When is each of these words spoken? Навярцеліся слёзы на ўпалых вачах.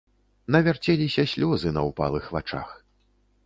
Навярцеліся 0.55 1.27
слёзы 1.35 1.75
на 1.77 1.81
ўпалых 1.91 2.23
вачах. 2.37 2.69